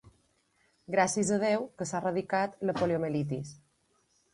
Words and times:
Gràcies 0.95 1.29
a 1.37 1.39
Déu 1.45 1.67
que 1.77 1.89
s'ha 1.91 2.03
erradicat 2.03 2.59
la 2.71 2.79
poliomielitis. 2.83 3.59